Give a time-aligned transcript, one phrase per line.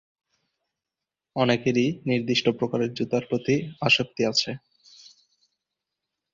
[1.35, 3.55] অনেকেরই নির্দিষ্ট প্রকারের জুতার প্রতি
[3.81, 4.51] আসক্তি আছে।